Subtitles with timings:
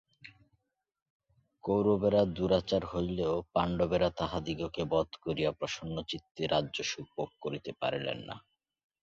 [1.63, 8.35] কৌরবেরা দুরাচার হইলেও পাণ্ডবেরা তাঁহাদিগকে বধ করিয়া প্রসন্নচিত্তে রাজ্যসুখ ভোগ করিতে পারিলেন না।